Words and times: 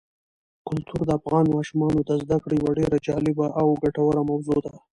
کلتور 0.67 1.01
د 1.07 1.11
افغان 1.19 1.45
ماشومانو 1.55 1.99
د 2.03 2.11
زده 2.23 2.37
کړې 2.43 2.55
یوه 2.61 2.71
ډېره 2.79 2.97
جالبه 3.07 3.47
او 3.59 3.67
ګټوره 3.83 4.21
موضوع 4.29 4.57
ده. 4.65 4.73